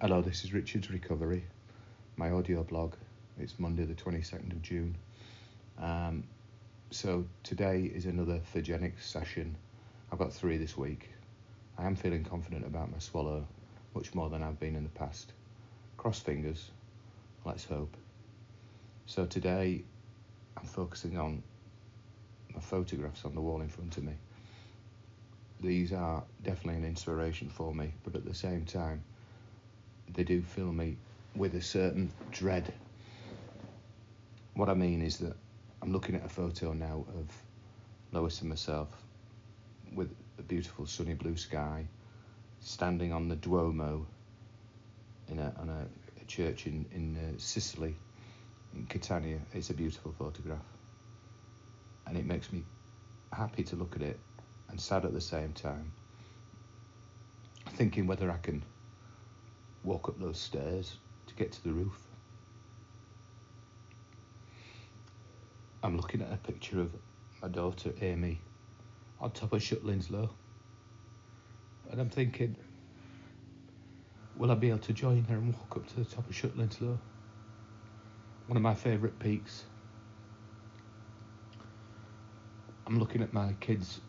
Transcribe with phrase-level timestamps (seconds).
[0.00, 1.42] this is Richard's Recovery,
[2.16, 2.94] my audio blog.
[3.40, 4.96] It's Monday, the 22nd of June.
[5.78, 6.24] Um,
[6.90, 9.56] so today is another Phagenyx session.
[10.12, 11.08] I've got three this week.
[11.78, 13.46] I am feeling confident about my swallow,
[13.94, 15.32] much more than I've been in the past.
[15.96, 16.70] Cross fingers,
[17.44, 17.96] let's hope.
[19.06, 19.82] So today
[20.56, 21.42] I'm focusing on
[22.54, 24.14] my photographs on the wall in front of me.
[25.60, 29.02] These are definitely an inspiration for me, but at the same time,
[30.16, 30.96] they do fill me
[31.36, 32.72] with a certain dread.
[34.54, 35.36] What I mean is that
[35.82, 37.30] I'm looking at a photo now of
[38.12, 38.88] Lois and myself
[39.94, 41.86] with a beautiful sunny blue sky,
[42.60, 44.06] standing on the Duomo
[45.28, 45.86] in a, on a,
[46.20, 47.94] a church in, in uh, Sicily,
[48.74, 49.38] in Catania.
[49.52, 50.64] It's a beautiful photograph.
[52.06, 52.64] And it makes me
[53.32, 54.18] happy to look at it
[54.70, 55.92] and sad at the same time,
[57.74, 58.64] thinking whether I can
[59.86, 60.96] walk up those stairs
[61.28, 61.96] to get to the roof.
[65.82, 66.90] I'm looking at a picture of
[67.40, 68.40] my daughter Amy
[69.20, 70.28] on top of Shutlingsloe,
[71.90, 72.56] and I'm thinking,
[74.36, 76.98] will I be able to join her and walk up to the top of Shutlingsloe?
[78.48, 79.64] One of my favourite peaks.
[82.86, 84.00] I'm looking at my kids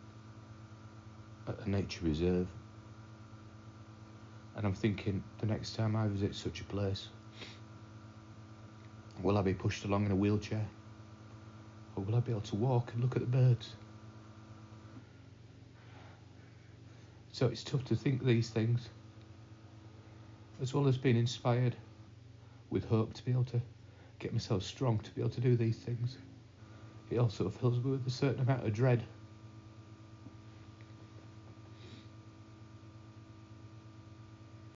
[1.48, 2.48] at a nature reserve
[4.58, 7.10] and I'm thinking the next time I visit such a place,
[9.22, 10.68] will I be pushed along in a wheelchair?
[11.96, 13.76] Or will I be able to walk and look at the birds?
[17.32, 18.90] So it's tough to think these things,
[20.60, 21.76] as well as being inspired
[22.72, 23.62] with hope to be able to
[24.18, 26.18] get myself strong to be able to do these things.
[27.12, 29.06] It also fills me with a certain amount of dread